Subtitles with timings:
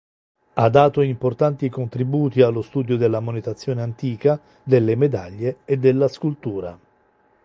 [0.55, 6.75] Ha dato importanti contributi allo studio della monetazione antica, delle medaglie e della scultura.